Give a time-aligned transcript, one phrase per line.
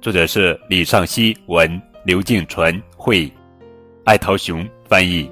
[0.00, 3.30] 作者是李尚熙文，刘静纯绘，
[4.06, 5.30] 艾桃熊翻译。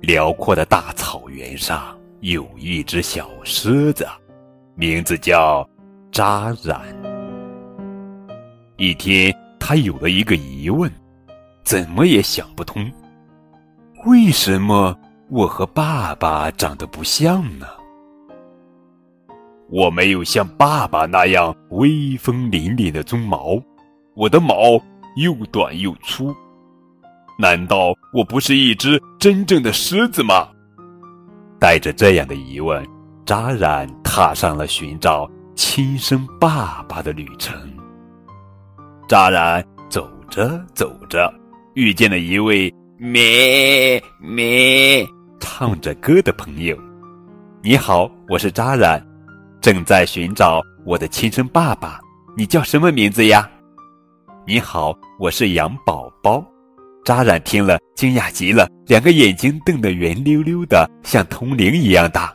[0.00, 4.08] 辽阔的大草原上有一只小狮子，
[4.76, 5.68] 名字叫
[6.10, 6.80] 扎染。
[8.78, 9.30] 一天，
[9.60, 10.90] 他有了一个疑问，
[11.64, 12.90] 怎么也想不通：
[14.06, 17.66] 为什么我和爸爸长得不像呢？
[19.70, 23.62] 我没有像爸爸那样威风凛凛的鬃毛，
[24.14, 24.54] 我的毛
[25.16, 26.34] 又短又粗。
[27.38, 30.48] 难道我不是一只真正的狮子吗？
[31.60, 32.84] 带着这样的疑问，
[33.26, 37.54] 扎染踏上了寻找亲生爸爸的旅程。
[39.06, 41.32] 扎染走着走着，
[41.74, 45.06] 遇见了一位咩咩
[45.38, 46.76] 唱着歌的朋友。
[47.62, 49.07] 你好，我是扎染。
[49.60, 52.00] 正在寻找我的亲生爸爸，
[52.36, 53.50] 你叫什么名字呀？
[54.46, 56.44] 你好，我是羊宝宝。
[57.04, 62.32] 扎染听了，惊讶极了，两个眼睛瞪得圆溜溜的，像铜铃一样大。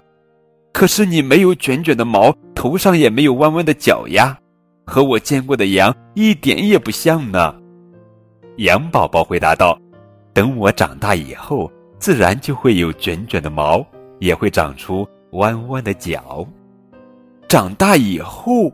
[0.73, 4.37] 可是你没有卷卷的毛，头上也没有弯弯的角呀，
[4.85, 7.55] 和我见过的羊一点也不像呢。
[8.57, 9.79] 羊宝宝回答道
[10.33, 13.85] ：“等我长大以后，自然就会有卷卷的毛，
[14.19, 16.45] 也会长出弯弯的角。”
[17.53, 18.73] 长大以后，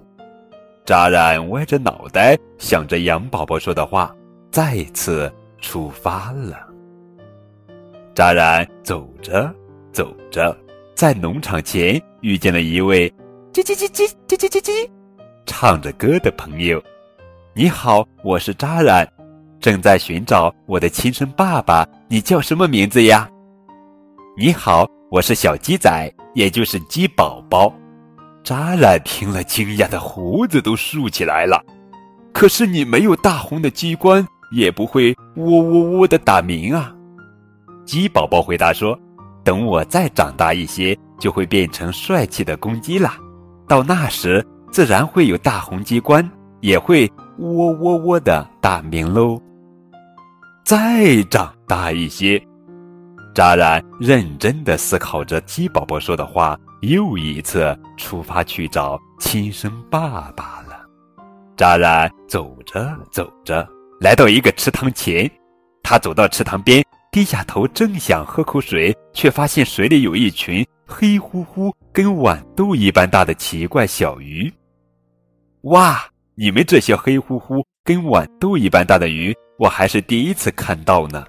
[0.86, 4.16] 扎染歪着脑袋想着羊宝宝说的话，
[4.52, 5.30] 再次
[5.60, 6.66] 出发了。
[8.16, 9.54] 扎染走着
[9.92, 10.58] 走着，
[10.96, 13.10] 在农场前遇见了一位
[13.52, 14.90] 叽叽叽叽叽叽叽叽
[15.46, 16.82] 唱着歌的朋友。
[17.54, 19.06] 你好，我是扎染，
[19.60, 21.86] 正在寻找我的亲生爸爸。
[22.08, 23.30] 你叫什么名字呀？
[24.38, 27.70] 你好，我是小鸡仔，也就是鸡宝宝。
[28.50, 31.64] 扎染听了，惊讶的胡子都竖起来了。
[32.34, 36.92] 可是你没有大红的鸡冠，也不会喔喔喔的打鸣啊！
[37.86, 38.98] 鸡宝宝回答说
[39.46, 43.20] ：“等我再长大一些，就会变成帅气的公鸡啦。
[43.68, 46.28] 到那时，自然会有大红鸡冠，
[46.60, 47.08] 也会
[47.38, 49.40] 喔喔喔的打鸣喽。”
[50.66, 52.42] 再长大一些，
[53.36, 56.58] 扎染认真的思考着鸡宝宝说的话。
[56.82, 60.86] 又一次出发去找亲生爸爸了。
[61.58, 63.68] 扎染走着走着，
[64.00, 65.30] 来到一个池塘前，
[65.84, 74.52] 他走到池塘边，低下头，正想喝口水，却发现水里有一群黑乎乎、跟豌豆一般大的奇怪小鱼。
[75.64, 76.02] 哇！
[76.36, 81.26] 你们这些黑乎乎、跟豌豆一般大的鱼，我还是第一次看到呢。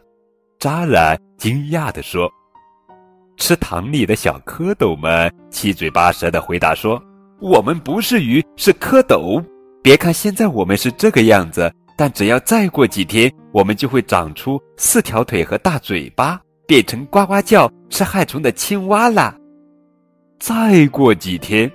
[0.61, 2.31] 扎染惊讶地说。
[3.41, 7.03] 池塘里的小蝌蚪们七嘴八舌的回答说
[7.41, 9.43] ：“我们不是鱼，是蝌蚪。
[9.83, 19.35] 别看现在我们是这个样子，但只要再过几天，我们就会长出四条腿和大嘴巴，变成呱呱叫、吃害虫的青蛙啦。”
[20.39, 21.69] 再过几天，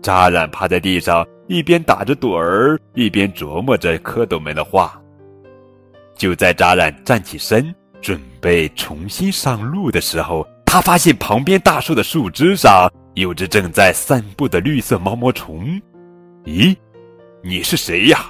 [0.00, 4.98] 扎染趴在地上，一边打着盹儿，一边琢磨着蝌蚪们的话。
[6.16, 10.44] 就在扎染站起身，准备重新上路的时候。
[10.66, 15.80] 他发现旁边大树的树枝上有只正在散步的绿色毛毛虫。
[16.44, 16.76] 咦，
[17.42, 18.26] 你是谁呀？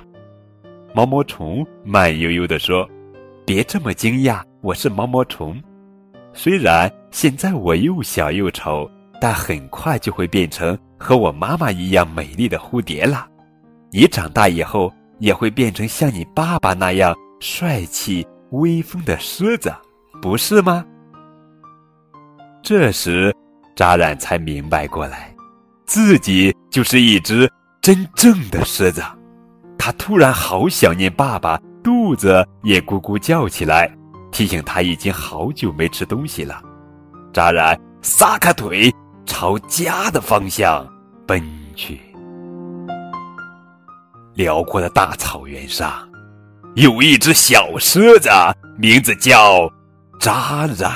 [0.95, 2.89] 毛毛虫慢悠悠地说
[3.45, 5.61] ：“别这么惊讶，我是毛毛虫。
[6.33, 8.89] 虽然现在我又小又丑，
[9.21, 13.27] 但很快就会变成和我妈妈一样美丽的蝴蝶了。
[13.91, 19.75] 你长大以后也会变成像你爸爸那样帅气威风的狮子，
[20.23, 20.85] 不是吗？”
[22.69, 23.33] 这时，
[23.77, 25.33] 扎染才明白过来，
[25.87, 27.49] 自己就是一只
[27.81, 29.01] 真正的狮子。
[29.79, 33.89] 他突然好想念爸爸，肚子也咕咕叫起来，
[34.33, 36.61] 提醒他已经好久没吃东西了。
[37.33, 38.93] 扎染撒开腿，
[39.25, 40.85] 朝家的方向
[41.25, 41.41] 奔
[41.77, 42.01] 去。
[44.35, 45.93] 辽阔的大草原上，
[46.75, 48.29] 有一只小狮子，
[48.77, 49.73] 名字叫
[50.19, 50.91] 扎染。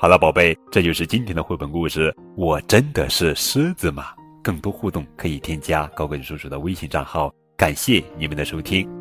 [0.00, 2.16] 好了，宝贝，这就是今天的绘本故事。
[2.34, 4.14] 我真的是狮子吗？
[4.42, 7.30] 更多互动可以添加高跟叔叔的微信账号。
[7.54, 8.99] 感谢你们的收听。